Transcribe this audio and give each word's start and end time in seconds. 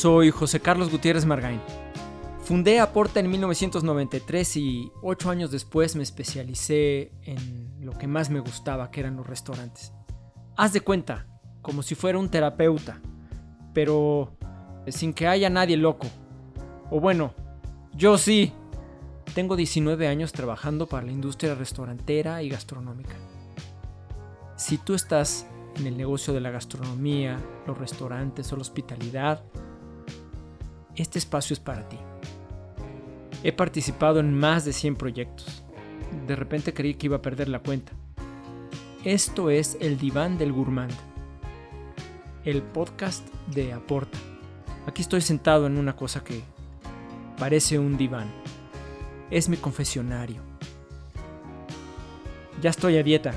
soy 0.00 0.30
José 0.30 0.60
Carlos 0.60 0.90
Gutiérrez 0.90 1.26
Margain. 1.26 1.60
Fundé 2.42 2.80
Aporta 2.80 3.20
en 3.20 3.28
1993 3.28 4.56
y 4.56 4.90
ocho 5.02 5.28
años 5.28 5.50
después 5.50 5.94
me 5.94 6.02
especialicé 6.02 7.12
en 7.24 7.84
lo 7.84 7.92
que 7.92 8.06
más 8.06 8.30
me 8.30 8.40
gustaba, 8.40 8.90
que 8.90 9.00
eran 9.00 9.18
los 9.18 9.26
restaurantes. 9.26 9.92
Haz 10.56 10.72
de 10.72 10.80
cuenta, 10.80 11.26
como 11.60 11.82
si 11.82 11.94
fuera 11.96 12.18
un 12.18 12.30
terapeuta, 12.30 13.02
pero 13.74 14.38
sin 14.86 15.12
que 15.12 15.26
haya 15.28 15.50
nadie 15.50 15.76
loco. 15.76 16.06
O 16.90 16.98
bueno, 16.98 17.34
yo 17.92 18.16
sí. 18.16 18.54
Tengo 19.34 19.54
19 19.54 20.08
años 20.08 20.32
trabajando 20.32 20.86
para 20.86 21.04
la 21.04 21.12
industria 21.12 21.54
restaurantera 21.54 22.42
y 22.42 22.48
gastronómica. 22.48 23.16
Si 24.56 24.78
tú 24.78 24.94
estás 24.94 25.46
en 25.76 25.86
el 25.86 25.98
negocio 25.98 26.32
de 26.32 26.40
la 26.40 26.50
gastronomía, 26.50 27.36
los 27.66 27.76
restaurantes 27.76 28.50
o 28.50 28.56
la 28.56 28.62
hospitalidad, 28.62 29.44
este 30.96 31.18
espacio 31.18 31.54
es 31.54 31.60
para 31.60 31.88
ti. 31.88 31.98
He 33.42 33.52
participado 33.52 34.20
en 34.20 34.34
más 34.34 34.64
de 34.64 34.72
100 34.72 34.96
proyectos. 34.96 35.62
De 36.26 36.36
repente 36.36 36.74
creí 36.74 36.94
que 36.94 37.06
iba 37.06 37.16
a 37.16 37.22
perder 37.22 37.48
la 37.48 37.60
cuenta. 37.60 37.92
Esto 39.04 39.48
es 39.48 39.78
el 39.80 39.96
diván 39.98 40.36
del 40.36 40.52
gourmand, 40.52 40.92
el 42.44 42.62
podcast 42.62 43.26
de 43.46 43.72
Aporta. 43.72 44.18
Aquí 44.86 45.00
estoy 45.02 45.22
sentado 45.22 45.66
en 45.66 45.78
una 45.78 45.96
cosa 45.96 46.22
que 46.22 46.42
parece 47.38 47.78
un 47.78 47.96
diván. 47.96 48.30
Es 49.30 49.48
mi 49.48 49.56
confesionario. 49.56 50.42
Ya 52.60 52.70
estoy 52.70 52.98
a 52.98 53.02
dieta. 53.02 53.32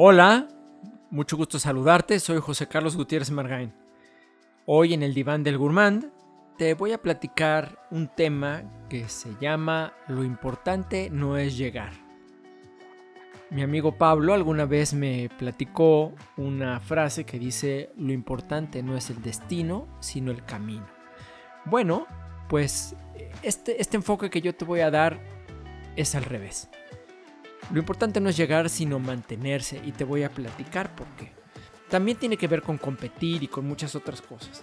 Hola, 0.00 0.46
mucho 1.10 1.36
gusto 1.36 1.58
saludarte, 1.58 2.20
soy 2.20 2.38
José 2.38 2.68
Carlos 2.68 2.96
Gutiérrez 2.96 3.32
Margain. 3.32 3.72
Hoy 4.64 4.94
en 4.94 5.02
el 5.02 5.12
diván 5.12 5.42
del 5.42 5.58
gourmand 5.58 6.12
te 6.56 6.74
voy 6.74 6.92
a 6.92 7.02
platicar 7.02 7.84
un 7.90 8.06
tema 8.06 8.62
que 8.88 9.08
se 9.08 9.34
llama 9.40 9.92
Lo 10.06 10.22
importante 10.22 11.10
no 11.10 11.36
es 11.36 11.58
llegar. 11.58 11.94
Mi 13.50 13.62
amigo 13.62 13.98
Pablo 13.98 14.34
alguna 14.34 14.66
vez 14.66 14.94
me 14.94 15.30
platicó 15.36 16.12
una 16.36 16.78
frase 16.78 17.24
que 17.24 17.40
dice 17.40 17.90
Lo 17.96 18.12
importante 18.12 18.84
no 18.84 18.96
es 18.96 19.10
el 19.10 19.20
destino, 19.20 19.88
sino 19.98 20.30
el 20.30 20.44
camino. 20.44 20.86
Bueno, 21.64 22.06
pues 22.48 22.94
este, 23.42 23.82
este 23.82 23.96
enfoque 23.96 24.30
que 24.30 24.42
yo 24.42 24.54
te 24.54 24.64
voy 24.64 24.78
a 24.78 24.92
dar 24.92 25.18
es 25.96 26.14
al 26.14 26.22
revés. 26.22 26.70
Lo 27.70 27.78
importante 27.78 28.20
no 28.20 28.30
es 28.30 28.36
llegar, 28.36 28.70
sino 28.70 28.98
mantenerse, 28.98 29.80
y 29.84 29.92
te 29.92 30.04
voy 30.04 30.22
a 30.22 30.30
platicar 30.30 30.94
por 30.94 31.06
qué. 31.16 31.32
También 31.90 32.16
tiene 32.16 32.36
que 32.36 32.48
ver 32.48 32.62
con 32.62 32.78
competir 32.78 33.42
y 33.42 33.48
con 33.48 33.66
muchas 33.66 33.94
otras 33.94 34.22
cosas. 34.22 34.62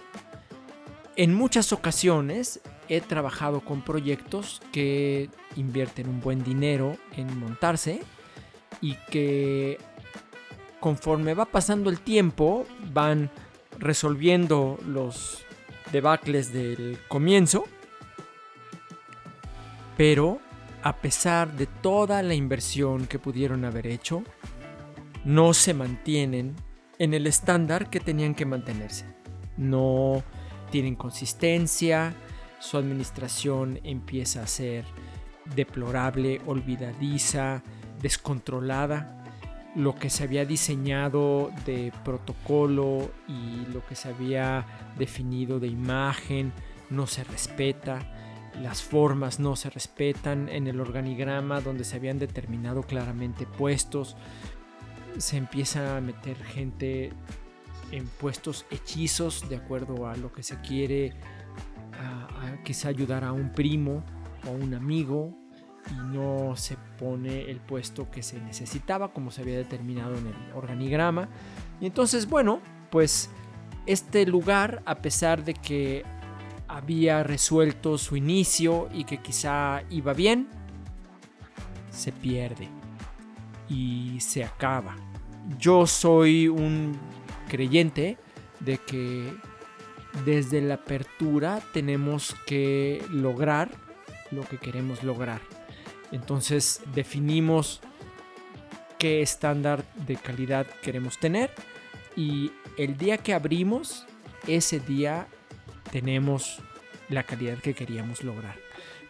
En 1.16 1.34
muchas 1.34 1.72
ocasiones 1.72 2.60
he 2.88 3.00
trabajado 3.00 3.60
con 3.60 3.82
proyectos 3.82 4.60
que 4.72 5.30
invierten 5.56 6.08
un 6.08 6.20
buen 6.20 6.44
dinero 6.44 6.96
en 7.16 7.38
montarse 7.38 8.02
y 8.80 8.94
que 9.10 9.78
conforme 10.78 11.34
va 11.34 11.46
pasando 11.46 11.90
el 11.90 12.00
tiempo 12.00 12.66
van 12.92 13.30
resolviendo 13.78 14.78
los 14.86 15.44
debacles 15.90 16.52
del 16.52 16.98
comienzo, 17.08 17.64
pero 19.96 20.38
a 20.86 20.92
pesar 20.92 21.52
de 21.56 21.66
toda 21.66 22.22
la 22.22 22.34
inversión 22.34 23.08
que 23.08 23.18
pudieron 23.18 23.64
haber 23.64 23.88
hecho, 23.88 24.22
no 25.24 25.52
se 25.52 25.74
mantienen 25.74 26.54
en 27.00 27.12
el 27.12 27.26
estándar 27.26 27.90
que 27.90 27.98
tenían 27.98 28.36
que 28.36 28.46
mantenerse. 28.46 29.04
No 29.56 30.22
tienen 30.70 30.94
consistencia, 30.94 32.14
su 32.60 32.76
administración 32.76 33.80
empieza 33.82 34.44
a 34.44 34.46
ser 34.46 34.84
deplorable, 35.56 36.40
olvidadiza, 36.46 37.64
descontrolada. 38.00 39.24
Lo 39.74 39.96
que 39.96 40.08
se 40.08 40.22
había 40.22 40.44
diseñado 40.44 41.50
de 41.64 41.92
protocolo 42.04 43.10
y 43.26 43.66
lo 43.72 43.84
que 43.84 43.96
se 43.96 44.10
había 44.10 44.64
definido 44.96 45.58
de 45.58 45.66
imagen 45.66 46.52
no 46.90 47.08
se 47.08 47.24
respeta 47.24 48.12
las 48.62 48.82
formas 48.82 49.38
no 49.38 49.56
se 49.56 49.70
respetan 49.70 50.48
en 50.48 50.66
el 50.66 50.80
organigrama 50.80 51.60
donde 51.60 51.84
se 51.84 51.96
habían 51.96 52.18
determinado 52.18 52.82
claramente 52.82 53.46
puestos. 53.46 54.16
Se 55.18 55.36
empieza 55.36 55.96
a 55.96 56.00
meter 56.00 56.36
gente 56.36 57.12
en 57.92 58.06
puestos 58.06 58.66
hechizos 58.70 59.48
de 59.48 59.56
acuerdo 59.56 60.08
a 60.08 60.16
lo 60.16 60.32
que 60.32 60.42
se 60.42 60.60
quiere, 60.60 61.12
a, 61.92 62.62
quizá 62.64 62.88
ayudar 62.88 63.24
a 63.24 63.32
un 63.32 63.52
primo 63.52 64.04
o 64.46 64.50
un 64.50 64.74
amigo 64.74 65.34
y 65.90 66.16
no 66.16 66.56
se 66.56 66.76
pone 66.98 67.50
el 67.50 67.60
puesto 67.60 68.10
que 68.10 68.22
se 68.22 68.40
necesitaba 68.40 69.12
como 69.12 69.30
se 69.30 69.42
había 69.42 69.56
determinado 69.56 70.16
en 70.16 70.26
el 70.26 70.34
organigrama. 70.54 71.28
Y 71.80 71.86
entonces, 71.86 72.28
bueno, 72.28 72.60
pues 72.90 73.30
este 73.86 74.26
lugar, 74.26 74.82
a 74.84 74.96
pesar 74.96 75.44
de 75.44 75.54
que 75.54 76.04
había 76.68 77.22
resuelto 77.22 77.98
su 77.98 78.16
inicio 78.16 78.88
y 78.92 79.04
que 79.04 79.18
quizá 79.18 79.82
iba 79.90 80.12
bien, 80.12 80.48
se 81.90 82.12
pierde 82.12 82.68
y 83.68 84.18
se 84.20 84.44
acaba. 84.44 84.96
Yo 85.58 85.86
soy 85.86 86.48
un 86.48 86.98
creyente 87.48 88.18
de 88.60 88.78
que 88.78 89.32
desde 90.24 90.60
la 90.60 90.74
apertura 90.74 91.60
tenemos 91.72 92.34
que 92.46 93.04
lograr 93.10 93.70
lo 94.30 94.42
que 94.42 94.58
queremos 94.58 95.02
lograr. 95.02 95.40
Entonces 96.12 96.82
definimos 96.94 97.80
qué 98.98 99.22
estándar 99.22 99.84
de 100.06 100.16
calidad 100.16 100.66
queremos 100.82 101.18
tener 101.18 101.50
y 102.16 102.50
el 102.78 102.96
día 102.96 103.18
que 103.18 103.34
abrimos, 103.34 104.06
ese 104.46 104.80
día 104.80 105.26
tenemos 105.90 106.60
la 107.08 107.22
calidad 107.22 107.58
que 107.58 107.74
queríamos 107.74 108.24
lograr. 108.24 108.56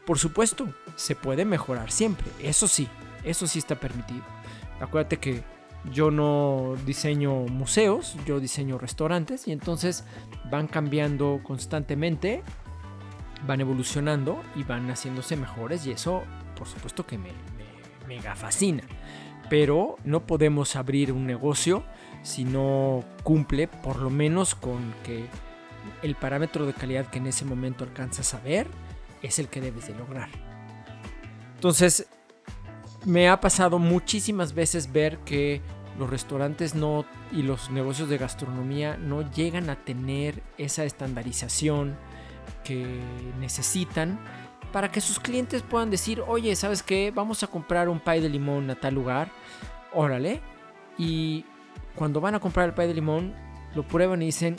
Por 0.05 0.19
supuesto, 0.19 0.69
se 0.95 1.17
puede 1.17 1.45
mejorar 1.45 1.91
siempre, 1.91 2.27
eso 2.41 2.69
sí, 2.69 2.89
eso 3.25 3.47
sí 3.47 3.59
está 3.59 3.77
permitido. 3.77 4.25
Acuérdate 4.81 5.19
que 5.19 5.43
yo 5.93 6.11
no 6.11 6.75
diseño 6.85 7.33
museos, 7.33 8.17
yo 8.27 8.41
diseño 8.41 8.79
restaurantes 8.79 9.47
y 9.49 9.53
entonces 9.53 10.05
van 10.51 10.67
cambiando 10.69 11.41
constantemente, 11.43 12.43
van 13.47 13.61
evolucionando 13.61 14.43
y 14.55 14.65
van 14.65 14.89
haciéndose 14.91 15.37
mejores 15.37 15.87
y 15.87 15.93
eso 15.93 16.23
por 16.57 16.67
supuesto 16.67 17.07
que 17.07 17.19
me, 17.19 17.31
me 17.31 18.17
mega 18.17 18.35
fascina. 18.35 18.83
Pero 19.49 19.97
no 20.05 20.27
podemos 20.27 20.75
abrir 20.75 21.13
un 21.13 21.27
negocio 21.27 21.85
si 22.23 22.45
no 22.45 23.05
cumple 23.23 23.69
por 23.69 24.01
lo 24.01 24.11
menos 24.11 24.55
con 24.55 24.93
que 25.05 25.27
el 26.03 26.15
parámetro 26.15 26.67
de 26.67 26.73
calidad 26.73 27.07
que 27.07 27.19
en 27.19 27.27
ese 27.27 27.45
momento 27.45 27.85
alcanzas 27.85 28.35
a 28.35 28.41
ver 28.41 28.67
es 29.23 29.39
el 29.39 29.49
que 29.49 29.61
debes 29.61 29.89
de 29.89 29.95
lograr. 29.95 30.29
Entonces, 31.55 32.07
me 33.05 33.29
ha 33.29 33.41
pasado 33.41 33.79
muchísimas 33.79 34.53
veces 34.53 34.93
ver 34.93 35.19
que 35.19 35.63
los 35.99 36.11
restaurantes 36.11 36.75
no 36.75 37.07
y 37.33 37.43
los 37.43 37.71
negocios 37.71 38.09
de 38.09 38.19
gastronomía 38.19 38.97
no 38.97 39.31
llegan 39.33 39.71
a 39.71 39.77
tener 39.77 40.43
esa 40.59 40.85
estandarización 40.85 41.97
que 42.65 43.01
necesitan 43.41 44.19
para 44.73 44.91
que 44.91 45.01
sus 45.01 45.19
clientes 45.19 45.63
puedan 45.63 45.91
decir, 45.91 46.23
oye, 46.27 46.55
¿sabes 46.57 46.83
qué? 46.83 47.13
Vamos 47.15 47.43
a 47.43 47.47
comprar 47.47 47.89
un 47.89 48.01
pay 48.01 48.21
de 48.21 48.29
limón 48.29 48.69
a 48.71 48.75
tal 48.75 48.95
lugar, 48.95 49.31
órale. 49.95 50.43
Y 50.99 51.45
cuando 51.95 52.21
van 52.21 52.35
a 52.35 52.41
comprar 52.41 52.69
el 52.69 52.75
pay 52.75 52.89
de 52.89 52.95
limón, 52.95 53.35
lo 53.77 53.83
prueban 53.83 54.23
y 54.23 54.27
dicen, 54.27 54.57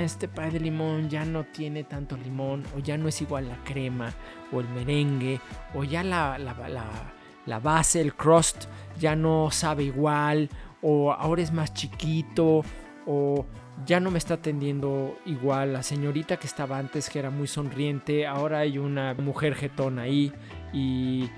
este 0.00 0.28
pay 0.28 0.52
de 0.52 0.60
limón 0.60 1.10
ya 1.10 1.24
no 1.24 1.42
tiene 1.42 1.82
tanto 1.82 2.16
limón, 2.16 2.62
o 2.76 2.78
ya 2.78 2.96
no 2.96 3.08
es 3.08 3.20
igual 3.20 3.48
la 3.48 3.56
crema, 3.64 4.14
o 4.52 4.60
el 4.60 4.68
merengue, 4.68 5.40
o 5.74 5.82
ya 5.82 6.04
la, 6.04 6.38
la, 6.38 7.58
base, 7.58 8.00
el 8.00 8.14
crust, 8.14 8.66
ya 9.00 9.16
no 9.16 9.50
sabe 9.50 9.82
igual, 9.82 10.48
o 10.82 11.12
ahora 11.12 11.42
es 11.42 11.52
más 11.52 11.74
chiquito, 11.74 12.62
o 13.08 13.44
ya 13.84 13.98
no 13.98 14.12
me 14.12 14.18
está 14.18 14.34
atendiendo 14.34 15.18
igual 15.26 15.72
la 15.72 15.82
señorita 15.82 16.36
que 16.36 16.46
estaba 16.46 16.78
antes 16.78 17.10
que 17.10 17.18
era 17.18 17.30
muy 17.30 17.48
sonriente, 17.48 18.28
ahora 18.28 18.60
hay 18.60 18.78
una 18.78 19.14
mujer 19.14 19.56
jetón 19.56 19.98
ahí 19.98 20.32
y 20.72 21.28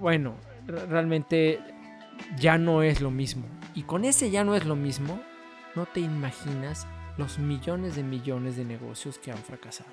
bueno, 0.00 0.34
realmente 0.66 1.60
ya 2.36 2.58
no 2.58 2.82
es 2.82 3.00
lo 3.00 3.12
mismo. 3.12 3.46
Y 3.76 3.82
con 3.82 4.04
ese 4.04 4.32
ya 4.32 4.42
no 4.42 4.56
es 4.56 4.64
lo 4.64 4.74
mismo, 4.74 5.20
no 5.74 5.86
te 5.86 6.00
imaginas 6.00 6.86
los 7.16 7.38
millones 7.38 7.96
de 7.96 8.02
millones 8.02 8.56
de 8.56 8.64
negocios 8.64 9.18
que 9.18 9.30
han 9.30 9.38
fracasado. 9.38 9.90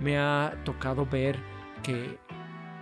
Me 0.00 0.18
ha 0.18 0.56
tocado 0.64 1.06
ver 1.06 1.38
que 1.82 2.18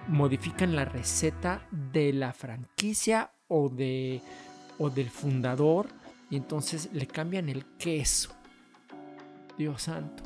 modifican 0.09 0.75
la 0.75 0.85
receta 0.85 1.67
de 1.71 2.13
la 2.13 2.33
franquicia 2.33 3.33
o, 3.49 3.69
de, 3.69 4.21
o 4.79 4.91
del 4.91 5.11
fundador 5.11 5.89
y 6.31 6.37
entonces 6.37 6.91
le 6.93 7.07
cambian 7.07 7.49
el 7.49 7.65
queso. 7.77 8.31
Dios 9.59 9.83
santo. 9.83 10.23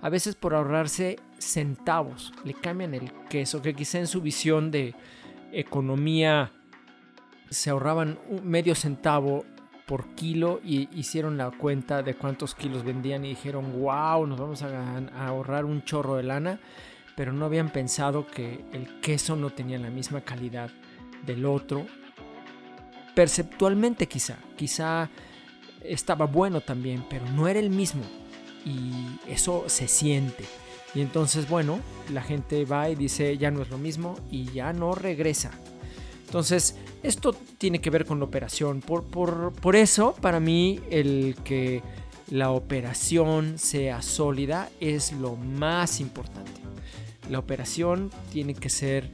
A 0.00 0.08
veces 0.08 0.34
por 0.34 0.54
ahorrarse 0.54 1.18
centavos 1.38 2.32
le 2.44 2.54
cambian 2.54 2.94
el 2.94 3.12
queso, 3.28 3.62
que 3.62 3.74
quizá 3.74 3.98
en 3.98 4.06
su 4.06 4.20
visión 4.20 4.70
de 4.70 4.94
economía 5.52 6.52
se 7.50 7.70
ahorraban 7.70 8.18
medio 8.42 8.74
centavo 8.74 9.44
por 9.88 10.14
kilo 10.14 10.60
y 10.62 10.86
hicieron 10.94 11.38
la 11.38 11.50
cuenta 11.50 12.02
de 12.02 12.14
cuántos 12.14 12.54
kilos 12.54 12.84
vendían 12.84 13.24
y 13.24 13.30
dijeron, 13.30 13.80
wow, 13.80 14.26
nos 14.26 14.38
vamos 14.38 14.62
a, 14.62 14.98
ahorrar 15.26 15.64
un 15.64 15.82
chorro 15.82 16.16
de 16.16 16.24
lana, 16.24 16.60
pero 17.16 17.32
no 17.32 17.46
habían 17.46 17.70
pensado 17.70 18.26
que 18.26 18.66
el 18.74 19.00
queso 19.00 19.34
no 19.34 19.48
tenía 19.48 19.78
la 19.78 19.88
misma 19.88 20.20
calidad 20.20 20.70
del 21.24 21.46
otro. 21.46 21.86
Perceptualmente 23.14 24.06
quizá, 24.06 24.36
quizá 24.56 25.08
estaba 25.82 26.26
bueno 26.26 26.60
también, 26.60 27.02
pero 27.08 27.24
no 27.30 27.48
era 27.48 27.58
el 27.58 27.70
mismo 27.70 28.02
y 28.66 28.92
eso 29.26 29.64
se 29.68 29.88
siente. 29.88 30.44
Y 30.94 31.00
entonces, 31.00 31.48
bueno, 31.48 31.80
la 32.12 32.20
gente 32.20 32.66
va 32.66 32.90
y 32.90 32.94
dice, 32.94 33.38
ya 33.38 33.50
no 33.50 33.62
es 33.62 33.70
lo 33.70 33.78
mismo 33.78 34.16
y 34.30 34.44
ya 34.52 34.74
no 34.74 34.94
regresa. 34.94 35.50
Entonces, 36.28 36.76
esto 37.02 37.32
tiene 37.32 37.80
que 37.80 37.88
ver 37.88 38.04
con 38.04 38.18
la 38.18 38.26
operación. 38.26 38.82
Por, 38.82 39.04
por, 39.04 39.76
eso, 39.76 40.14
para 40.20 40.40
mí, 40.40 40.78
el 40.90 41.36
que 41.42 41.82
la 42.30 42.50
operación 42.50 43.58
sea 43.58 44.02
sólida 44.02 44.68
es 44.78 45.12
lo 45.12 45.36
más 45.36 46.00
importante. 46.00 46.60
La 47.30 47.38
operación 47.38 48.10
tiene 48.30 48.52
que 48.52 48.68
ser 48.68 49.10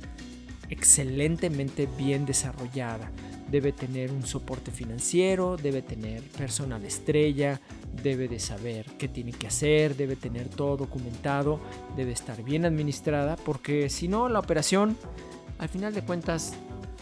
excelentemente 0.70 1.88
bien 1.96 2.26
desarrollada. 2.26 3.12
Debe 3.48 3.70
tener 3.70 4.10
un 4.10 4.26
soporte 4.26 4.72
financiero, 4.72 5.56
debe 5.56 5.82
tener 5.82 6.20
personal 6.30 6.84
estrella, 6.84 7.60
debe 8.02 8.26
de 8.26 8.40
saber 8.40 8.86
qué 8.98 9.06
tiene 9.06 9.30
que 9.30 9.46
hacer, 9.46 9.94
debe 9.94 10.16
tener 10.16 10.48
todo 10.48 10.78
documentado, 10.78 11.60
debe 11.96 12.10
estar 12.10 12.42
bien 12.42 12.64
administrada, 12.64 13.36
porque 13.36 13.88
si 13.88 14.08
no, 14.08 14.28
la 14.28 14.40
operación, 14.40 14.96
al 15.58 15.68
final 15.68 15.94
de 15.94 16.02
cuentas, 16.02 16.54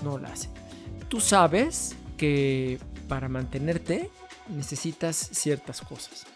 no 0.02 0.18
la 0.18 0.28
hace. 0.28 0.48
Tú 1.08 1.20
sabes 1.20 1.94
que 2.16 2.78
para 3.08 3.28
mantenerte 3.28 4.10
necesitas 4.48 5.16
ciertas 5.16 5.80
cosas. 5.80 6.26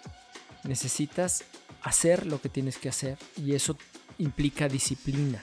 Necesitas 0.64 1.44
hacer 1.82 2.26
lo 2.26 2.40
que 2.40 2.48
tienes 2.48 2.78
que 2.78 2.88
hacer 2.88 3.18
y 3.36 3.54
eso 3.54 3.76
implica 4.18 4.68
disciplina. 4.68 5.42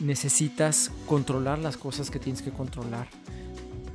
Necesitas 0.00 0.90
controlar 1.06 1.58
las 1.58 1.76
cosas 1.76 2.10
que 2.10 2.18
tienes 2.18 2.42
que 2.42 2.52
controlar. 2.52 3.08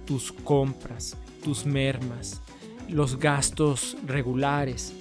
Tus 0.06 0.32
compras, 0.32 1.16
tus 1.44 1.66
mermas, 1.66 2.42
los 2.90 3.20
gastos 3.20 3.96
regulares, 4.06 4.94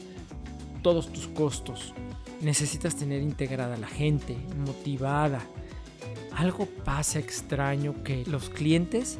todos 0.82 1.12
tus 1.12 1.26
costos. 1.28 1.94
Necesitas 2.40 2.96
tener 2.96 3.22
integrada 3.22 3.76
la 3.76 3.88
gente, 3.88 4.36
motivada, 4.64 5.40
algo 6.36 6.66
pasa 6.84 7.18
extraño 7.18 8.02
que 8.02 8.24
los 8.26 8.48
clientes 8.48 9.18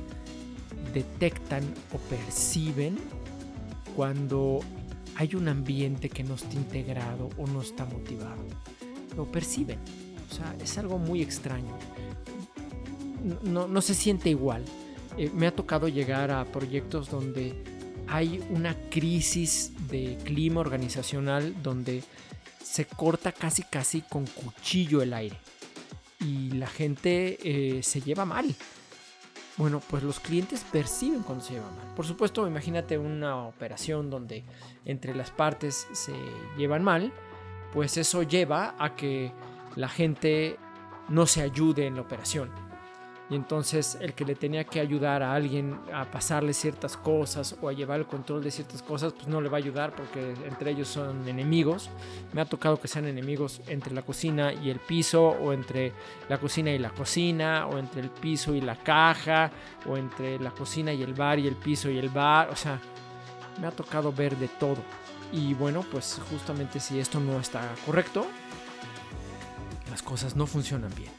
detectan 0.93 1.63
o 1.93 1.99
perciben 1.99 2.99
cuando 3.97 4.61
hay 5.17 5.35
un 5.35 5.49
ambiente 5.49 6.09
que 6.09 6.25
no 6.25 6.35
está 6.35 6.55
integrado 6.55 7.29
o 7.37 7.47
no 7.47 7.61
está 7.61 7.85
motivado. 7.85 8.43
Lo 9.17 9.31
perciben. 9.31 9.79
O 10.31 10.35
sea, 10.35 10.55
es 10.63 10.79
algo 10.79 10.99
muy 10.99 11.23
extraño. 11.23 11.77
No, 13.43 13.81
se 13.81 13.95
siente 13.95 14.31
igual. 14.31 14.65
Eh, 15.17 15.31
me 15.35 15.47
ha 15.47 15.55
tocado 15.55 15.89
llegar 15.89 16.31
a 16.31 16.45
proyectos 16.47 17.11
donde 17.11 17.63
hay 18.09 18.43
una 18.51 18.75
crisis 18.91 19.73
de 19.89 20.19
clima 20.25 20.61
organizacional 20.61 21.55
donde 21.63 22.03
se 22.63 22.87
corta 22.87 23.33
casi 23.33 23.63
casi 23.63 24.01
con 24.01 24.27
cuchillo 24.27 25.03
el 25.03 25.13
aire 25.13 25.37
y 26.25 26.51
la 26.53 26.67
gente 26.67 27.39
eh, 27.43 27.83
se 27.83 28.01
lleva 28.01 28.25
mal. 28.25 28.55
Bueno, 29.57 29.83
pues 29.91 30.03
los 30.03 30.19
clientes 30.19 30.65
perciben 30.71 31.23
cuando 31.23 31.45
se 31.45 31.55
lleva 31.55 31.71
mal. 31.71 31.95
Por 31.95 32.07
supuesto, 32.07 32.47
imagínate 32.47 32.97
una 32.97 33.37
operación 33.47 34.09
donde 34.09 34.45
entre 34.87 35.15
las 35.15 35.31
partes 35.31 35.87
se 35.93 36.15
llevan 36.57 36.83
mal, 36.83 37.13
pues 37.73 37.97
eso 37.97 38.23
lleva 38.23 38.75
a 38.79 38.97
que 38.97 39.33
la 39.77 39.89
gente 39.89 40.57
no 41.09 41.27
se 41.27 41.43
ayude 41.43 41.87
en 41.87 41.97
la 41.97 42.03
operación 42.03 42.62
y 43.33 43.35
entonces 43.35 43.97
el 43.99 44.13
que 44.13 44.27
le 44.27 44.35
tenía 44.35 44.65
que 44.65 44.79
ayudar 44.79 45.23
a 45.23 45.33
alguien 45.33 45.81
a 45.91 46.05
pasarle 46.05 46.53
ciertas 46.53 46.99
cosas 46.99 47.57
o 47.63 47.69
a 47.71 47.73
llevar 47.73 48.01
el 48.01 48.07
control 48.07 48.45
de 48.45 48.51
ciertas 48.51 48.83
cosas, 48.83 49.15
pues 49.15 49.27
no 49.27 49.41
le 49.41 49.49
va 49.49 49.57
a 49.57 49.61
ayudar 49.61 49.97
porque 49.97 50.35
entre 50.47 50.73
ellos 50.73 50.89
son 50.89 51.27
enemigos. 51.27 51.89
Me 52.35 52.43
ha 52.43 52.45
tocado 52.45 52.79
que 52.79 52.89
sean 52.89 53.07
enemigos 53.07 53.63
entre 53.69 53.95
la 53.95 54.03
cocina 54.03 54.53
y 54.53 54.69
el 54.69 54.81
piso 54.81 55.29
o 55.29 55.55
entre 55.55 55.95
la 56.29 56.37
cocina 56.37 56.73
y 56.73 56.79
la 56.79 56.91
cocina 56.91 57.67
o 57.69 57.79
entre 57.79 58.03
el 58.03 58.11
piso 58.11 58.55
y 58.55 58.61
la 58.61 58.77
caja 58.77 59.51
o 59.89 59.97
entre 59.97 60.39
la 60.39 60.51
cocina 60.51 60.93
y 60.93 61.03
el 61.03 61.15
bar 61.15 61.39
y 61.39 61.47
el 61.47 61.57
piso 61.57 61.89
y 61.89 61.97
el 61.97 62.11
bar. 62.11 62.51
O 62.51 62.57
sea, 62.57 62.79
me 63.59 63.67
ha 63.67 63.71
tocado 63.71 64.13
ver 64.13 64.37
de 64.37 64.49
todo. 64.49 64.83
Y 65.33 65.55
bueno, 65.55 65.87
pues 65.91 66.21
justamente 66.31 66.81
si 66.81 67.01
esto 67.01 67.19
no 67.19 67.41
está 67.41 67.63
correcto, 67.87 68.27
las 69.91 70.03
cosas 70.03 70.37
no 70.37 70.47
funcionan 70.47 70.95
bien. 70.95 71.13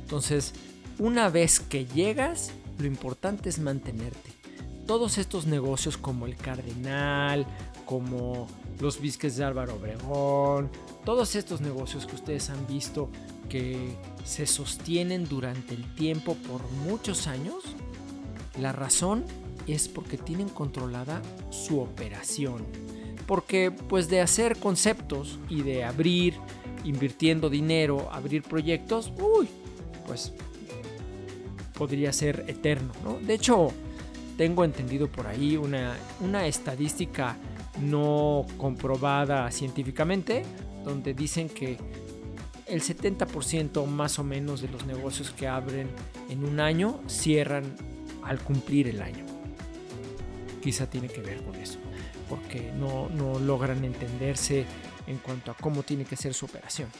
Entonces, 0.00 0.54
una 1.00 1.30
vez 1.30 1.60
que 1.60 1.86
llegas, 1.86 2.52
lo 2.78 2.86
importante 2.86 3.48
es 3.48 3.58
mantenerte. 3.58 4.32
Todos 4.86 5.16
estos 5.16 5.46
negocios 5.46 5.96
como 5.96 6.26
el 6.26 6.36
Cardenal, 6.36 7.46
como 7.86 8.46
los 8.80 9.00
bisques 9.00 9.36
de 9.36 9.44
Álvaro 9.44 9.76
Obregón, 9.76 10.68
todos 11.06 11.36
estos 11.36 11.62
negocios 11.62 12.06
que 12.06 12.16
ustedes 12.16 12.50
han 12.50 12.66
visto 12.66 13.08
que 13.48 13.96
se 14.24 14.46
sostienen 14.46 15.26
durante 15.26 15.74
el 15.74 15.94
tiempo 15.94 16.34
por 16.34 16.70
muchos 16.86 17.26
años, 17.26 17.64
la 18.60 18.72
razón 18.72 19.24
es 19.66 19.88
porque 19.88 20.18
tienen 20.18 20.50
controlada 20.50 21.22
su 21.48 21.80
operación. 21.80 22.66
Porque 23.26 23.70
pues 23.70 24.10
de 24.10 24.20
hacer 24.20 24.58
conceptos 24.58 25.38
y 25.48 25.62
de 25.62 25.82
abrir, 25.82 26.34
invirtiendo 26.84 27.48
dinero, 27.48 28.10
abrir 28.12 28.42
proyectos, 28.42 29.12
uy, 29.18 29.48
pues 30.06 30.34
podría 31.80 32.12
ser 32.12 32.44
eterno. 32.46 32.92
¿no? 33.02 33.18
De 33.20 33.32
hecho, 33.32 33.72
tengo 34.36 34.64
entendido 34.64 35.08
por 35.08 35.26
ahí 35.26 35.56
una, 35.56 35.96
una 36.20 36.46
estadística 36.46 37.38
no 37.80 38.44
comprobada 38.58 39.50
científicamente, 39.50 40.42
donde 40.84 41.14
dicen 41.14 41.48
que 41.48 41.78
el 42.66 42.82
70% 42.82 43.86
más 43.86 44.18
o 44.18 44.24
menos 44.24 44.60
de 44.60 44.68
los 44.68 44.84
negocios 44.84 45.30
que 45.30 45.48
abren 45.48 45.88
en 46.28 46.44
un 46.44 46.60
año 46.60 47.00
cierran 47.06 47.64
al 48.24 48.40
cumplir 48.40 48.88
el 48.88 49.00
año. 49.00 49.24
Quizá 50.62 50.84
tiene 50.84 51.08
que 51.08 51.22
ver 51.22 51.42
con 51.42 51.54
eso, 51.54 51.78
porque 52.28 52.70
no, 52.78 53.08
no 53.08 53.38
logran 53.38 53.82
entenderse 53.86 54.66
en 55.06 55.16
cuanto 55.16 55.50
a 55.50 55.54
cómo 55.54 55.82
tiene 55.82 56.04
que 56.04 56.16
ser 56.16 56.34
su 56.34 56.44
operación. 56.44 56.90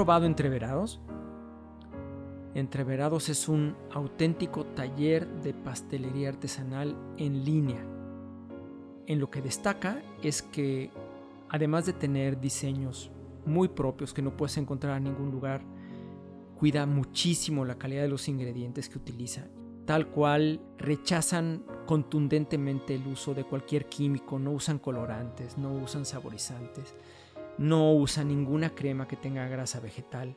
Probado 0.00 0.24
Entreverados? 0.24 0.98
Entreverados 2.54 3.28
es 3.28 3.50
un 3.50 3.76
auténtico 3.92 4.64
taller 4.64 5.28
de 5.42 5.52
pastelería 5.52 6.30
artesanal 6.30 6.96
en 7.18 7.44
línea. 7.44 7.84
En 9.06 9.20
lo 9.20 9.28
que 9.28 9.42
destaca 9.42 10.00
es 10.22 10.40
que, 10.40 10.90
además 11.50 11.84
de 11.84 11.92
tener 11.92 12.40
diseños 12.40 13.10
muy 13.44 13.68
propios 13.68 14.14
que 14.14 14.22
no 14.22 14.34
puedes 14.38 14.56
encontrar 14.56 14.96
en 14.96 15.04
ningún 15.04 15.30
lugar, 15.30 15.60
cuida 16.58 16.86
muchísimo 16.86 17.66
la 17.66 17.76
calidad 17.76 18.00
de 18.00 18.08
los 18.08 18.26
ingredientes 18.26 18.88
que 18.88 18.96
utiliza. 18.96 19.48
Tal 19.84 20.06
cual 20.06 20.62
rechazan 20.78 21.62
contundentemente 21.84 22.94
el 22.94 23.06
uso 23.06 23.34
de 23.34 23.44
cualquier 23.44 23.84
químico, 23.84 24.38
no 24.38 24.52
usan 24.52 24.78
colorantes, 24.78 25.58
no 25.58 25.74
usan 25.74 26.06
saborizantes, 26.06 26.94
no 27.60 27.92
usan 27.92 28.28
ninguna 28.28 28.70
crema 28.70 29.06
que 29.06 29.16
tenga 29.16 29.46
grasa 29.46 29.80
vegetal. 29.80 30.34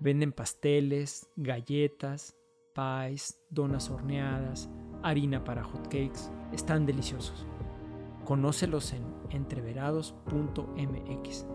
Venden 0.00 0.32
pasteles, 0.32 1.28
galletas, 1.36 2.34
pies, 2.74 3.38
donas 3.50 3.90
horneadas, 3.90 4.70
harina 5.02 5.44
para 5.44 5.62
hotcakes. 5.62 6.30
Están 6.50 6.86
deliciosos. 6.86 7.46
Conócelos 8.24 8.94
en 8.94 9.04
entreverados.mx. 9.28 11.46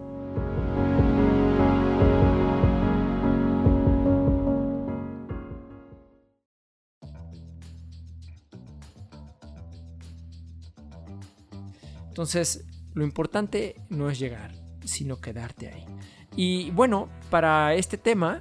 Entonces, 12.10 12.68
lo 12.94 13.04
importante 13.04 13.82
no 13.90 14.12
es 14.12 14.20
llegar, 14.20 14.63
sino 14.86 15.20
quedarte 15.20 15.68
ahí. 15.68 15.86
Y 16.36 16.72
bueno, 16.72 17.10
para 17.30 17.76
este 17.76 17.98
tema, 17.98 18.40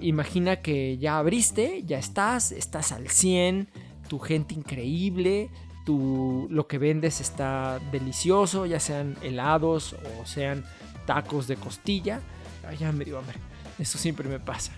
imagina 0.00 0.56
que 0.56 0.98
ya 0.98 1.18
abriste, 1.18 1.82
ya 1.84 1.98
estás, 1.98 2.52
estás 2.52 2.92
al 2.92 3.08
100, 3.08 3.68
tu 4.08 4.18
gente 4.18 4.54
increíble, 4.54 5.50
tu, 5.84 6.46
lo 6.50 6.66
que 6.66 6.78
vendes 6.78 7.20
está 7.20 7.80
delicioso, 7.92 8.66
ya 8.66 8.80
sean 8.80 9.16
helados 9.22 9.94
o 9.94 10.26
sean 10.26 10.64
tacos 11.06 11.46
de 11.46 11.56
costilla. 11.56 12.20
Ay, 12.66 12.78
ya 12.78 12.92
me 12.92 13.04
dio 13.04 13.18
hambre, 13.18 13.38
eso 13.78 13.98
siempre 13.98 14.28
me 14.28 14.40
pasa. 14.40 14.72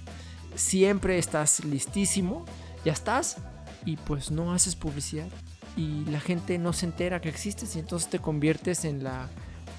Siempre 0.55 1.19
estás 1.19 1.65
listísimo, 1.65 2.45
ya 2.85 2.93
estás 2.93 3.39
y 3.85 3.97
pues 3.97 4.31
no 4.31 4.53
haces 4.53 4.77
publicidad 4.77 5.29
y 5.77 6.05
la 6.07 6.21
gente 6.21 6.59
no 6.59 6.73
se 6.73 6.87
entera 6.87 7.21
que 7.21 7.29
existes 7.29 7.77
y 7.77 7.79
entonces 7.79 8.11
te 8.11 8.19
conviertes 8.19 8.85
en 8.85 9.05
la 9.05 9.29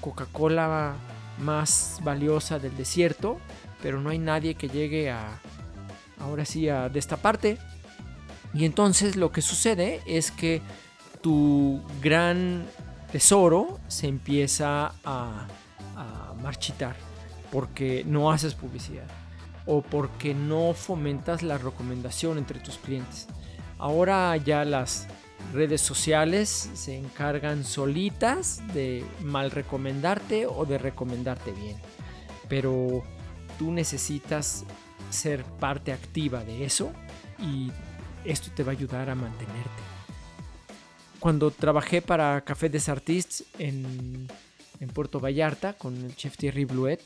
Coca-Cola 0.00 0.94
más 1.38 2.00
valiosa 2.02 2.58
del 2.58 2.76
desierto, 2.76 3.38
pero 3.82 4.00
no 4.00 4.10
hay 4.10 4.18
nadie 4.18 4.54
que 4.54 4.68
llegue 4.68 5.10
a, 5.10 5.40
ahora 6.20 6.44
sí, 6.44 6.68
a 6.68 6.88
destaparte. 6.88 7.58
Y 8.52 8.64
entonces 8.64 9.16
lo 9.16 9.30
que 9.32 9.42
sucede 9.42 10.00
es 10.06 10.30
que 10.30 10.60
tu 11.20 11.80
gran 12.02 12.66
tesoro 13.12 13.78
se 13.88 14.08
empieza 14.08 14.92
a 15.04 15.46
marchitar 16.42 16.96
porque 17.52 18.04
no 18.06 18.30
haces 18.30 18.54
publicidad 18.54 19.06
o 19.66 19.82
porque 19.82 20.34
no 20.34 20.72
fomentas 20.74 21.42
la 21.42 21.58
recomendación 21.58 22.38
entre 22.38 22.60
tus 22.60 22.78
clientes. 22.78 23.28
Ahora 23.78 24.36
ya 24.36 24.64
las 24.64 25.06
redes 25.52 25.80
sociales 25.80 26.70
se 26.74 26.96
encargan 26.96 27.64
solitas 27.64 28.62
de 28.72 29.04
mal 29.22 29.50
recomendarte 29.50 30.46
o 30.46 30.64
de 30.64 30.78
recomendarte 30.78 31.52
bien. 31.52 31.76
Pero 32.48 33.02
tú 33.58 33.70
necesitas 33.70 34.64
ser 35.10 35.44
parte 35.44 35.92
activa 35.92 36.44
de 36.44 36.64
eso 36.64 36.92
y 37.38 37.70
esto 38.24 38.50
te 38.54 38.62
va 38.62 38.72
a 38.72 38.74
ayudar 38.74 39.10
a 39.10 39.14
mantenerte. 39.14 39.82
Cuando 41.18 41.50
trabajé 41.50 42.00
para 42.00 42.40
Café 42.42 42.68
des 42.68 42.88
Artistes 42.88 43.44
en, 43.58 44.28
en 44.80 44.88
Puerto 44.88 45.20
Vallarta 45.20 45.74
con 45.74 45.96
el 45.96 46.16
chef 46.16 46.36
Thierry 46.36 46.64
Bluet, 46.64 47.02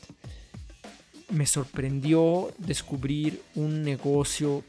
me 1.29 1.45
sorprendió 1.45 2.53
descubrir 2.57 3.41
un 3.55 3.83
negocio 3.83 4.63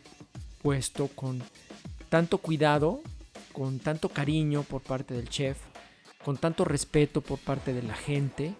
puesto 0.62 1.08
con 1.08 1.42
tanto 2.08 2.38
cuidado 2.38 3.02
con 3.56 3.78
tanto 3.78 4.10
cariño 4.10 4.64
por 4.64 4.82
parte 4.82 5.14
del 5.14 5.30
chef, 5.30 5.56
con 6.22 6.36
tanto 6.36 6.62
respeto 6.62 7.22
por 7.22 7.38
parte 7.38 7.72
de 7.72 7.82
la 7.82 7.94
gente. 7.94 8.54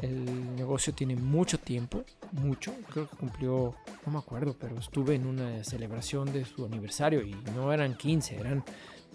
El 0.00 0.56
negocio 0.56 0.94
tiene 0.94 1.16
mucho 1.16 1.58
tiempo, 1.58 2.02
mucho. 2.32 2.72
Creo 2.90 3.10
que 3.10 3.16
cumplió, 3.16 3.74
no 4.06 4.12
me 4.12 4.18
acuerdo, 4.18 4.56
pero 4.58 4.78
estuve 4.78 5.16
en 5.16 5.26
una 5.26 5.62
celebración 5.64 6.32
de 6.32 6.46
su 6.46 6.64
aniversario 6.64 7.20
y 7.20 7.36
no 7.54 7.74
eran 7.74 7.94
15, 7.94 8.36
eran 8.36 8.64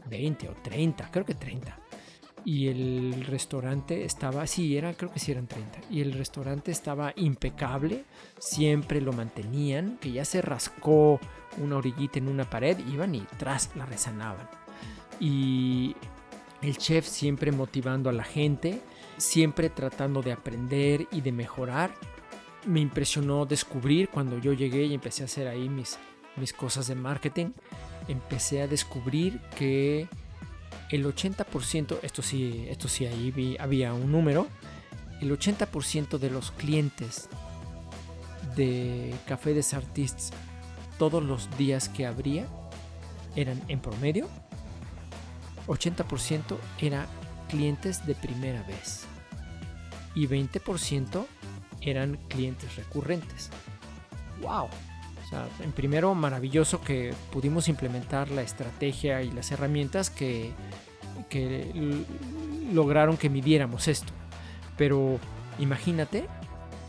20 0.07 0.49
o 0.49 0.53
30, 0.61 1.09
creo 1.09 1.25
que 1.25 1.33
30. 1.33 1.79
Y 2.45 2.67
el 2.67 3.25
restaurante 3.25 4.05
estaba, 4.05 4.45
sí, 4.45 4.77
era, 4.77 4.93
creo 4.93 5.11
que 5.11 5.19
sí 5.19 5.31
eran 5.31 5.47
30. 5.47 5.79
Y 5.89 6.01
el 6.01 6.13
restaurante 6.13 6.71
estaba 6.71 7.13
impecable, 7.15 8.03
siempre 8.37 9.01
lo 9.01 9.13
mantenían, 9.13 9.97
que 9.99 10.11
ya 10.11 10.25
se 10.25 10.43
rascó 10.43 11.19
una 11.57 11.77
orillita 11.77 12.19
en 12.19 12.27
una 12.27 12.47
pared, 12.47 12.77
iban 12.91 13.15
y 13.15 13.21
tras 13.39 13.75
la 13.75 13.85
resanaban 13.87 14.62
y 15.19 15.95
el 16.61 16.77
chef 16.77 17.05
siempre 17.05 17.51
motivando 17.51 18.09
a 18.09 18.13
la 18.13 18.23
gente, 18.23 18.81
siempre 19.17 19.69
tratando 19.69 20.21
de 20.21 20.31
aprender 20.31 21.07
y 21.11 21.21
de 21.21 21.31
mejorar. 21.31 21.93
Me 22.65 22.79
impresionó 22.79 23.45
descubrir 23.45 24.09
cuando 24.09 24.37
yo 24.37 24.53
llegué 24.53 24.85
y 24.85 24.93
empecé 24.93 25.23
a 25.23 25.25
hacer 25.25 25.47
ahí 25.47 25.67
mis, 25.69 25.97
mis 26.37 26.53
cosas 26.53 26.87
de 26.87 26.95
marketing, 26.95 27.51
empecé 28.07 28.61
a 28.61 28.67
descubrir 28.67 29.39
que 29.57 30.07
el 30.89 31.05
80%, 31.05 31.99
esto 32.01 32.21
sí, 32.21 32.65
esto 32.69 32.87
sí 32.87 33.05
ahí 33.05 33.57
había 33.59 33.93
un 33.93 34.11
número, 34.11 34.47
el 35.21 35.31
80% 35.31 36.17
de 36.17 36.29
los 36.29 36.51
clientes 36.51 37.29
de 38.55 39.13
Café 39.25 39.53
des 39.53 39.73
Artistes 39.73 40.31
todos 40.97 41.23
los 41.23 41.49
días 41.57 41.89
que 41.89 42.05
abría 42.05 42.45
eran 43.35 43.61
en 43.67 43.79
promedio 43.79 44.27
80% 45.67 46.57
eran 46.79 47.05
clientes 47.49 48.05
de 48.05 48.15
primera 48.15 48.63
vez 48.63 49.05
y 50.15 50.27
20% 50.27 51.25
eran 51.81 52.17
clientes 52.27 52.75
recurrentes. 52.75 53.49
¡Wow! 54.41 54.65
O 54.65 55.29
sea, 55.29 55.47
en 55.63 55.71
primero, 55.71 56.13
maravilloso 56.15 56.81
que 56.81 57.13
pudimos 57.31 57.67
implementar 57.67 58.29
la 58.29 58.41
estrategia 58.41 59.21
y 59.21 59.31
las 59.31 59.51
herramientas 59.51 60.09
que, 60.09 60.51
que 61.29 61.71
lograron 62.71 63.17
que 63.17 63.29
midiéramos 63.29 63.87
esto. 63.87 64.13
Pero 64.77 65.19
imagínate 65.59 66.25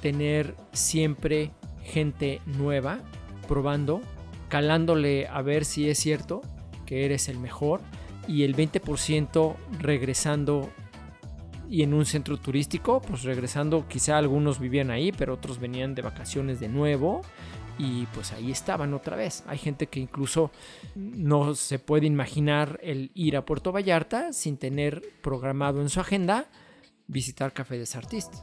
tener 0.03 0.55
siempre 0.73 1.53
gente 1.83 2.41
nueva 2.47 3.01
probando, 3.49 4.01
calándole 4.49 5.29
a 5.29 5.43
ver 5.43 5.65
si 5.65 5.89
es 5.89 5.99
cierto 5.99 6.43
que 6.87 7.05
eres 7.05 7.29
el 7.29 7.39
mejor 7.39 7.81
y 8.27 8.43
el 8.43 8.57
20% 8.57 9.57
regresando 9.79 10.71
y 11.69 11.83
en 11.83 11.95
un 11.95 12.05
centro 12.05 12.37
turístico, 12.37 13.01
pues 13.01 13.23
regresando, 13.23 13.89
quizá 13.89 14.19
algunos 14.19 14.59
vivían 14.59 14.91
ahí, 14.91 15.13
pero 15.13 15.35
otros 15.35 15.59
venían 15.59 15.95
de 15.95 16.03
vacaciones 16.03 16.61
de 16.61 16.69
nuevo 16.69 17.23
y 17.79 18.07
pues 18.07 18.33
ahí 18.33 18.51
estaban 18.51 18.95
otra 18.95 19.17
vez. 19.17 19.43
Hay 19.47 19.59
gente 19.59 19.87
que 19.89 20.01
incluso 20.01 20.51
no 20.95 21.55
se 21.55 21.79
puede 21.79 22.07
imaginar 22.07 22.79
el 22.83 23.11
ir 23.15 23.37
a 23.37 23.45
Puerto 23.45 23.73
Vallarta 23.73 24.33
sin 24.33 24.57
tener 24.57 25.03
programado 25.23 25.81
en 25.81 25.89
su 25.89 26.01
agenda 26.01 26.47
visitar 27.07 27.53
Café 27.53 27.79
des 27.79 27.97
Artistes. 27.97 28.43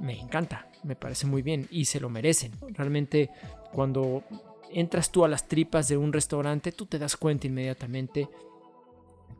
Me 0.00 0.18
encanta, 0.18 0.68
me 0.82 0.96
parece 0.96 1.26
muy 1.26 1.42
bien 1.42 1.68
y 1.70 1.84
se 1.84 2.00
lo 2.00 2.08
merecen. 2.08 2.52
Realmente 2.70 3.30
cuando 3.72 4.24
entras 4.70 5.10
tú 5.10 5.24
a 5.24 5.28
las 5.28 5.46
tripas 5.46 5.88
de 5.88 5.96
un 5.96 6.12
restaurante, 6.12 6.72
tú 6.72 6.86
te 6.86 6.98
das 6.98 7.16
cuenta 7.16 7.46
inmediatamente 7.46 8.28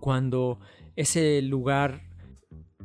cuando 0.05 0.61
ese 0.97 1.41
lugar 1.41 2.03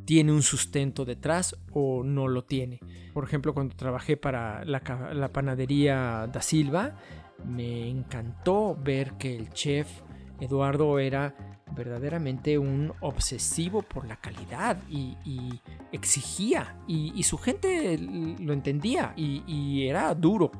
tiene 0.06 0.32
un 0.32 0.40
sustento 0.40 1.04
detrás 1.04 1.54
o 1.70 2.02
no 2.02 2.28
lo 2.28 2.46
tiene. 2.46 2.80
Por 3.12 3.24
ejemplo, 3.24 3.52
cuando 3.52 3.76
trabajé 3.76 4.16
para 4.16 4.64
la, 4.64 5.28
panadería 5.30 6.26
da 6.32 6.40
Silva, 6.40 6.96
me 7.44 7.90
encantó 7.90 8.74
ver 8.74 9.18
que 9.18 9.36
el 9.36 9.50
chef 9.50 10.00
Eduardo 10.40 10.98
era 10.98 11.58
verdaderamente 11.76 12.56
un 12.56 12.90
obsesivo 13.02 13.82
por 13.82 14.08
la 14.08 14.16
calidad 14.16 14.78
y, 14.88 15.60
exigía 15.92 16.78
y, 16.88 17.22
su 17.22 17.36
gente 17.36 17.98
lo 17.98 18.54
entendía 18.54 19.12
y, 19.14 19.42
y, 19.46 19.88
era 19.88 20.14
duro 20.14 20.52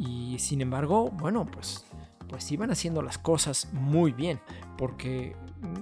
y 0.00 0.36
sin 0.40 0.62
embargo 0.62 1.10
bueno 1.10 1.46
pues 1.46 1.84
pues 2.28 2.50
iban 2.50 2.70
haciendo 2.70 3.02
las 3.02 3.18
cosas 3.18 3.68
muy 3.72 4.12
bien 4.12 4.40
porque 4.76 5.36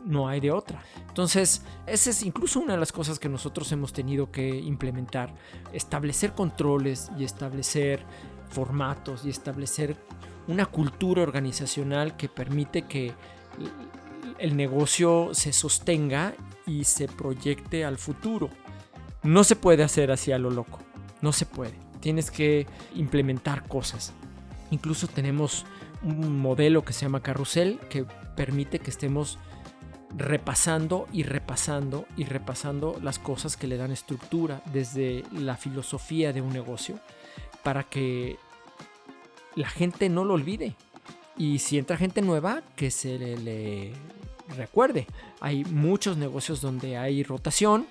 no 0.04 0.28
hay 0.28 0.40
de 0.40 0.50
otra. 0.50 0.82
Entonces, 1.08 1.62
esa 1.86 2.10
es 2.10 2.22
incluso 2.22 2.60
una 2.60 2.74
de 2.74 2.80
las 2.80 2.92
cosas 2.92 3.18
que 3.18 3.28
nosotros 3.28 3.70
hemos 3.72 3.92
tenido 3.92 4.30
que 4.30 4.48
implementar, 4.48 5.34
establecer 5.72 6.32
controles 6.32 7.10
y 7.18 7.24
establecer 7.24 8.04
formatos 8.50 9.24
y 9.24 9.30
establecer 9.30 9.96
una 10.48 10.66
cultura 10.66 11.22
organizacional 11.22 12.16
que 12.16 12.28
permite 12.28 12.82
que 12.82 13.14
el 14.38 14.56
negocio 14.56 15.30
se 15.32 15.52
sostenga 15.52 16.34
y 16.66 16.84
se 16.84 17.08
proyecte 17.08 17.84
al 17.84 17.98
futuro. 17.98 18.50
No 19.22 19.44
se 19.44 19.56
puede 19.56 19.82
hacer 19.82 20.10
así 20.10 20.32
a 20.32 20.38
lo 20.38 20.50
loco, 20.50 20.78
no 21.20 21.32
se 21.32 21.46
puede. 21.46 21.74
Tienes 22.00 22.30
que 22.30 22.66
implementar 22.94 23.68
cosas. 23.68 24.12
Incluso 24.70 25.06
tenemos 25.06 25.66
un 26.02 26.38
modelo 26.38 26.84
que 26.84 26.92
se 26.92 27.02
llama 27.02 27.22
carrusel 27.22 27.78
que 27.90 28.04
permite 28.34 28.78
que 28.78 28.90
estemos 28.90 29.38
repasando 30.16 31.06
y 31.12 31.22
repasando 31.22 32.06
y 32.16 32.24
repasando 32.24 32.98
las 33.02 33.18
cosas 33.18 33.56
que 33.56 33.66
le 33.66 33.76
dan 33.76 33.92
estructura 33.92 34.62
desde 34.72 35.24
la 35.32 35.56
filosofía 35.56 36.32
de 36.32 36.40
un 36.40 36.52
negocio 36.52 36.98
para 37.62 37.84
que 37.84 38.36
la 39.54 39.68
gente 39.68 40.08
no 40.08 40.24
lo 40.24 40.34
olvide. 40.34 40.74
Y 41.36 41.58
si 41.60 41.78
entra 41.78 41.96
gente 41.96 42.22
nueva, 42.22 42.62
que 42.76 42.90
se 42.90 43.18
le, 43.18 43.92
recuerde. 44.56 45.06
Hay 45.40 45.64
muchos 45.64 46.16
negocios 46.16 46.60
donde 46.60 46.96
hay 46.96 47.22
rotación 47.22 47.86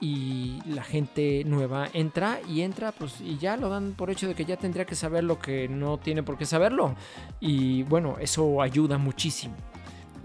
y 0.00 0.58
la 0.66 0.84
gente 0.84 1.42
nueva 1.44 1.88
entra 1.92 2.40
y 2.48 2.62
entra 2.62 2.92
pues 2.92 3.20
y 3.20 3.36
ya 3.38 3.56
lo 3.56 3.68
dan 3.68 3.94
por 3.94 4.10
hecho 4.10 4.28
de 4.28 4.34
que 4.34 4.44
ya 4.44 4.56
tendría 4.56 4.84
que 4.84 4.94
saber 4.94 5.24
lo 5.24 5.38
que 5.38 5.68
no 5.68 5.98
tiene 5.98 6.22
por 6.22 6.38
qué 6.38 6.46
saberlo. 6.46 6.94
Y 7.40 7.82
bueno, 7.84 8.16
eso 8.20 8.62
ayuda 8.62 8.96
muchísimo. 8.96 9.56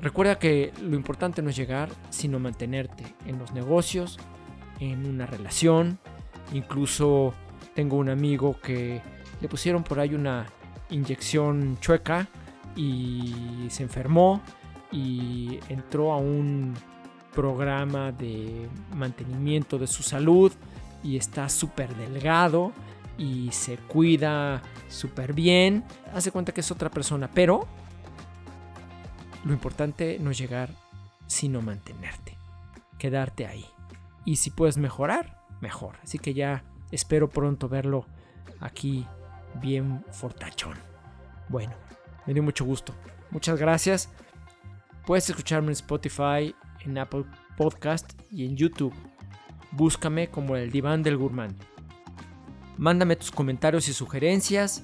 Recuerda 0.02 0.40
que 0.40 0.72
lo 0.82 0.96
importante 0.96 1.42
no 1.42 1.50
es 1.50 1.56
llegar, 1.58 1.90
sino 2.10 2.40
mantenerte 2.40 3.04
en 3.26 3.38
los 3.38 3.52
negocios, 3.52 4.18
en 4.80 5.06
una 5.06 5.26
relación. 5.26 6.00
Incluso 6.54 7.34
tengo 7.76 7.98
un 7.98 8.10
amigo 8.10 8.58
que 8.62 9.02
le 9.42 9.48
pusieron 9.50 9.84
por 9.84 10.00
ahí 10.00 10.14
una 10.16 10.46
inyección 10.90 11.78
chueca 11.82 12.28
y 12.76 13.68
se 13.70 13.84
enfermó 13.84 14.42
y 14.92 15.60
entró 15.68 16.14
a 16.14 16.18
un 16.18 16.74
programa 17.34 18.12
de 18.12 18.68
mantenimiento 18.96 19.78
de 19.78 19.88
su 19.88 20.02
salud 20.02 20.52
y 21.04 21.18
está 21.18 21.50
súper 21.50 21.94
delgado 21.96 22.72
y 23.18 23.50
se 23.52 23.78
cuida 23.78 24.62
súper 24.88 25.34
bien. 25.34 25.84
Hace 26.14 26.32
cuenta 26.32 26.54
que 26.54 26.62
es 26.62 26.72
otra 26.72 26.90
persona, 26.90 27.30
pero 27.34 27.68
lo 29.50 29.56
importante 29.56 30.20
no 30.20 30.30
es 30.30 30.38
llegar, 30.38 30.70
sino 31.26 31.60
mantenerte, 31.64 32.38
quedarte 33.00 33.48
ahí. 33.48 33.66
Y 34.24 34.36
si 34.36 34.52
puedes 34.52 34.78
mejorar, 34.78 35.44
mejor. 35.60 35.98
Así 36.04 36.20
que 36.20 36.36
ya 36.36 36.64
espero 36.92 37.32
pronto 37.32 37.68
verlo 37.68 38.06
aquí 38.60 39.08
bien 39.56 40.06
fortachón. 40.12 40.78
Bueno, 41.48 41.74
me 42.28 42.34
dio 42.36 42.44
mucho 42.44 42.64
gusto. 42.64 42.94
Muchas 43.32 43.60
gracias. 43.60 44.10
Puedes 45.08 45.28
escucharme 45.28 45.70
en 45.70 45.74
Spotify, 45.74 46.54
en 46.82 47.00
Apple 47.00 47.26
Podcast 47.58 48.14
y 48.32 48.46
en 48.46 48.56
YouTube. 48.56 48.94
Búscame 49.72 50.30
como 50.30 50.56
el 50.58 50.70
diván 50.70 51.02
del 51.02 51.18
gourmand. 51.18 51.60
Mándame 52.78 53.16
tus 53.16 53.32
comentarios 53.32 53.88
y 53.90 53.94
sugerencias. 53.94 54.84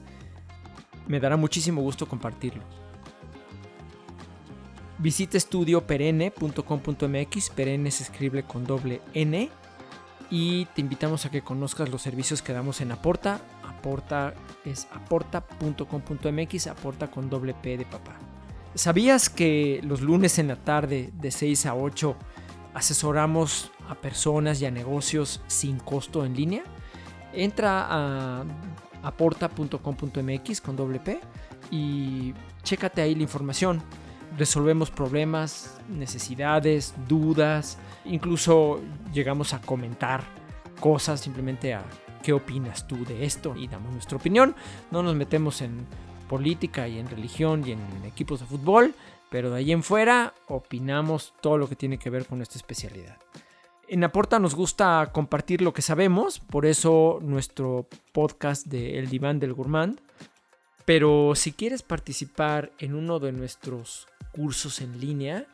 Me 1.08 1.20
dará 1.20 1.38
muchísimo 1.38 1.84
gusto 1.84 2.08
compartirlo. 2.08 2.64
Visita 5.06 5.38
estudioperenne.com.mx, 5.38 7.50
perenne 7.52 7.92
se 7.92 8.02
escribe 8.02 8.42
con 8.42 8.66
doble 8.66 9.02
N, 9.14 9.52
y 10.32 10.66
te 10.66 10.82
invitamos 10.82 11.28
a 11.28 11.30
que 11.30 11.44
conozcas 11.44 11.90
los 11.90 12.02
servicios 12.02 12.42
que 12.42 12.54
damos 12.54 12.82
en 12.82 12.92
Aporta. 12.92 13.40
Aporta 13.64 14.34
es 14.66 14.88
aporta.com.mx, 14.92 16.66
aporta 16.66 17.12
con 17.12 17.30
doble 17.30 17.54
P 17.54 17.78
de 17.78 17.86
papá. 17.86 18.18
¿Sabías 18.74 19.30
que 19.30 19.80
los 19.84 20.02
lunes 20.02 20.40
en 20.40 20.48
la 20.48 20.56
tarde 20.56 21.12
de 21.14 21.30
6 21.30 21.68
a 21.68 21.76
8 21.76 22.16
asesoramos 22.74 23.70
a 23.88 23.94
personas 23.94 24.60
y 24.60 24.66
a 24.66 24.72
negocios 24.72 25.40
sin 25.46 25.78
costo 25.78 26.26
en 26.26 26.36
línea? 26.36 26.64
Entra 27.32 27.86
a 27.88 28.44
aporta.com.mx 29.04 30.62
con 30.62 30.76
doble 30.76 31.00
P 31.00 31.20
y 31.70 32.34
chécate 32.64 33.04
ahí 33.04 33.14
la 33.14 33.22
información 33.22 33.84
resolvemos 34.38 34.92
problemas, 34.92 35.80
necesidades, 35.90 36.94
dudas, 37.08 37.78
incluso 38.06 38.82
llegamos 39.14 39.54
a 39.54 39.62
comentar 39.62 40.24
cosas 40.80 41.22
simplemente 41.22 41.74
a 41.74 41.84
qué 42.24 42.34
opinas 42.34 42.88
tú 42.88 43.06
de 43.06 43.26
esto 43.26 43.56
y 43.56 43.68
damos 43.68 43.94
nuestra 43.94 44.18
opinión. 44.18 44.56
No 44.92 45.04
nos 45.04 45.16
metemos 45.16 45.62
en 45.62 45.86
política 46.28 46.88
y 46.88 47.00
en 47.00 47.08
religión 47.08 47.64
y 47.66 47.72
en 47.74 47.82
equipos 48.06 48.40
de 48.40 48.46
fútbol, 48.46 48.94
pero 49.30 49.52
de 49.52 49.58
ahí 49.58 49.72
en 49.72 49.84
fuera 49.84 50.34
opinamos 50.48 51.34
todo 51.42 51.58
lo 51.58 51.70
que 51.70 51.76
tiene 51.76 51.98
que 51.98 52.10
ver 52.10 52.26
con 52.26 52.42
esta 52.42 52.58
especialidad. 52.58 53.18
En 53.88 54.04
Aporta 54.04 54.40
nos 54.40 54.56
gusta 54.56 55.12
compartir 55.14 55.62
lo 55.62 55.74
que 55.74 55.84
sabemos, 55.84 56.40
por 56.40 56.66
eso 56.66 57.20
nuestro 57.22 57.88
podcast 58.14 58.66
de 58.66 58.98
El 58.98 59.10
Diván 59.10 59.40
del 59.40 59.54
Gourmand. 59.54 60.02
Pero 60.86 61.34
si 61.36 61.52
quieres 61.52 61.84
participar 61.84 62.72
en 62.80 62.96
uno 62.96 63.20
de 63.20 63.32
nuestros 63.32 64.08
cursos 64.36 64.82
en 64.82 65.00
línea, 65.00 65.48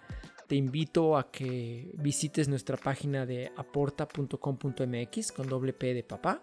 te 0.47 0.55
invito 0.55 1.15
a 1.17 1.31
que 1.31 1.91
visites 1.93 2.49
nuestra 2.49 2.77
página 2.77 3.25
de 3.25 3.51
aporta.com.mx 3.55 5.31
con 5.31 5.47
doble 5.47 5.71
P 5.71 5.93
de 5.93 6.03
papá 6.03 6.41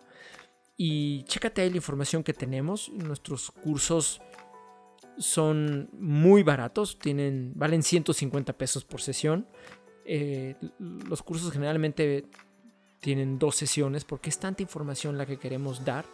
y 0.77 1.25
chécate 1.25 1.63
ahí 1.63 1.71
la 1.71 1.77
información 1.77 2.23
que 2.23 2.33
tenemos. 2.33 2.89
Nuestros 2.91 3.51
cursos 3.51 4.21
son 5.19 5.91
muy 5.93 6.45
baratos, 6.45 6.99
tienen, 6.99 7.53
valen 7.57 7.83
150 7.83 8.53
pesos 8.53 8.85
por 8.85 9.01
sesión. 9.01 9.49
Eh, 10.05 10.55
los 10.79 11.23
cursos 11.23 11.53
generalmente 11.53 12.27
tienen 13.01 13.39
dos 13.39 13.57
sesiones 13.57 14.05
porque 14.05 14.31
es 14.31 14.39
tanta 14.39 14.63
información 14.63 15.19
la 15.19 15.27
que 15.27 15.39
queremos 15.39 15.85
dar, 15.85 16.05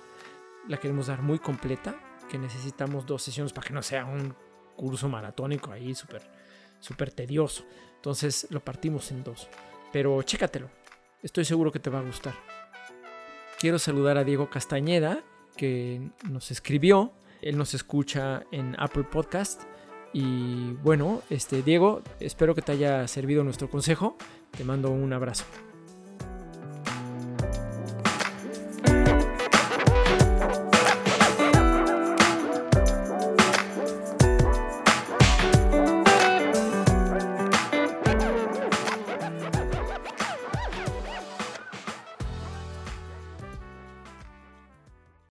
la 0.66 0.78
queremos 0.78 1.08
dar 1.08 1.20
muy 1.20 1.38
completa, 1.38 1.94
que 2.30 2.38
necesitamos 2.38 3.04
dos 3.04 3.22
sesiones 3.22 3.52
para 3.52 3.66
que 3.68 3.74
no 3.74 3.82
sea 3.82 4.06
un 4.06 4.34
curso 4.74 5.08
maratónico 5.08 5.72
ahí 5.72 5.94
súper 5.94 6.22
super 6.80 7.10
tedioso. 7.10 7.64
Entonces 7.96 8.46
lo 8.50 8.60
partimos 8.60 9.10
en 9.10 9.24
dos. 9.24 9.48
Pero 9.92 10.22
chécatelo. 10.22 10.68
Estoy 11.22 11.44
seguro 11.44 11.72
que 11.72 11.78
te 11.78 11.90
va 11.90 12.00
a 12.00 12.02
gustar. 12.02 12.34
Quiero 13.58 13.78
saludar 13.78 14.18
a 14.18 14.24
Diego 14.24 14.50
Castañeda, 14.50 15.24
que 15.56 16.10
nos 16.28 16.50
escribió. 16.50 17.12
Él 17.40 17.56
nos 17.56 17.72
escucha 17.72 18.44
en 18.52 18.76
Apple 18.78 19.04
Podcast. 19.04 19.62
Y 20.12 20.72
bueno, 20.82 21.22
este 21.30 21.62
Diego, 21.62 22.02
espero 22.20 22.54
que 22.54 22.62
te 22.62 22.72
haya 22.72 23.08
servido 23.08 23.42
nuestro 23.42 23.70
consejo. 23.70 24.16
Te 24.56 24.64
mando 24.64 24.90
un 24.90 25.12
abrazo. 25.12 25.44